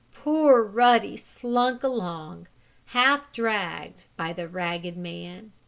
Poor 0.15 0.63
Ruddy 0.63 1.15
slunk 1.15 1.83
along, 1.83 2.47
half 2.85 3.31
dragged 3.31 4.05
by 4.17 4.33
the 4.33 4.47
ragged 4.47 4.97
man. 4.97 5.51